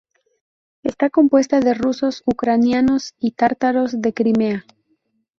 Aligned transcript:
Está 0.81 1.11
compuesta 1.11 1.59
de 1.59 1.75
rusos, 1.75 2.23
ucranianos 2.25 3.13
y 3.19 3.33
tártaros 3.33 4.01
de 4.01 4.15
Crimea. 4.15 4.65